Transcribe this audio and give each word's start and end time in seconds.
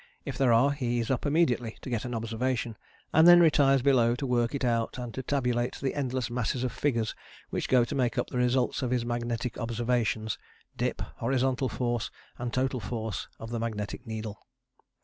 If 0.25 0.35
there 0.35 0.51
are 0.51 0.71
he 0.71 0.99
is 0.99 1.11
up 1.11 1.27
immediately 1.27 1.77
to 1.81 1.89
get 1.91 2.05
an 2.05 2.15
observation, 2.15 2.75
and 3.13 3.27
then 3.27 3.39
retires 3.39 3.83
below 3.83 4.15
to 4.15 4.25
work 4.25 4.55
it 4.55 4.65
out 4.65 4.97
and 4.97 5.13
to 5.13 5.21
tabulate 5.21 5.75
the 5.75 5.93
endless 5.93 6.31
masses 6.31 6.63
of 6.63 6.71
figures 6.71 7.13
which 7.51 7.69
go 7.69 7.85
to 7.85 7.93
make 7.93 8.17
up 8.17 8.31
the 8.31 8.39
results 8.39 8.81
of 8.81 8.89
his 8.89 9.05
magnetic 9.05 9.59
observations 9.59 10.39
dip, 10.75 11.03
horizontal 11.17 11.69
force 11.69 12.09
and 12.39 12.51
total 12.51 12.79
force 12.79 13.27
of 13.39 13.51
the 13.51 13.59
magnetic 13.59 14.07
needle. 14.07 14.39